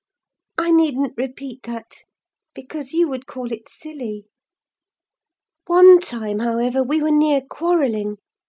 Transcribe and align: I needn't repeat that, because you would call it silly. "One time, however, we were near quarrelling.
I 0.57 0.71
needn't 0.71 1.13
repeat 1.15 1.61
that, 1.65 2.05
because 2.55 2.91
you 2.91 3.07
would 3.09 3.27
call 3.27 3.51
it 3.51 3.69
silly. 3.69 4.25
"One 5.67 5.99
time, 5.99 6.39
however, 6.39 6.81
we 6.83 6.99
were 7.03 7.11
near 7.11 7.39
quarrelling. 7.41 8.17